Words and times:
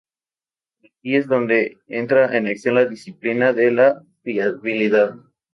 Y 0.81 0.87
aquí 0.87 1.15
es 1.15 1.27
donde 1.27 1.77
entra 1.85 2.35
en 2.35 2.47
acción 2.47 2.73
la 2.73 2.85
disciplina 2.87 3.53
de 3.53 3.69
la 3.69 4.03
fiabilidad. 4.23 5.13